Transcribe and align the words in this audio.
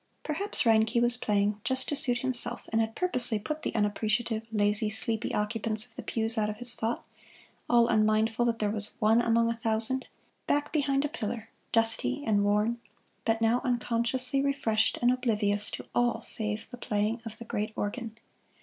Perhaps 0.23 0.63
Reinke 0.63 0.99
was 0.99 1.15
playing 1.15 1.61
just 1.63 1.87
to 1.89 1.95
suit 1.95 2.17
himself, 2.23 2.63
and 2.69 2.81
had 2.81 2.95
purposely 2.95 3.37
put 3.37 3.61
the 3.61 3.75
unappreciative, 3.75 4.41
lazy, 4.51 4.89
sleepy 4.89 5.31
occupants 5.31 5.85
of 5.85 5.93
the 5.93 6.01
pews 6.01 6.39
out 6.39 6.49
of 6.49 6.57
his 6.57 6.73
thought, 6.73 7.05
all 7.69 7.87
unmindful 7.87 8.43
that 8.45 8.57
there 8.57 8.71
was 8.71 8.95
one 8.97 9.21
among 9.21 9.47
a 9.47 9.53
thousand, 9.55 10.07
back 10.47 10.73
behind 10.73 11.05
a 11.05 11.07
pillar, 11.07 11.49
dusty 11.71 12.23
and 12.25 12.43
worn, 12.43 12.79
but 13.25 13.41
now 13.41 13.61
unconsciously 13.63 14.41
refreshed 14.43 14.97
and 15.03 15.11
oblivious 15.11 15.69
to 15.69 15.85
all 15.93 16.19
save 16.19 16.67
the 16.71 16.77
playing 16.77 17.21
of 17.23 17.37
the 17.37 17.45
great 17.45 17.71
organ. 17.75 18.17